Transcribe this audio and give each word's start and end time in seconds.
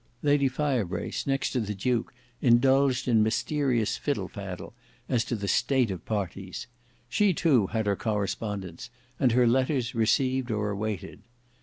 Lady 0.23 0.49
Firebrace 0.49 1.27
next 1.27 1.51
to 1.51 1.59
the 1.59 1.75
duke 1.75 2.11
indulged 2.41 3.07
in 3.07 3.21
mysterious 3.21 3.97
fiddle 3.97 4.27
fadde 4.27 4.73
as 5.07 5.23
to 5.23 5.35
the 5.35 5.47
state 5.47 5.91
of 5.91 6.03
parties. 6.05 6.65
She 7.07 7.35
too 7.35 7.67
had 7.67 7.85
her 7.85 7.95
correspondents, 7.95 8.89
and 9.19 9.33
her 9.33 9.45
letters 9.45 9.93
received 9.93 10.49
or 10.49 10.71
awaited. 10.71 11.19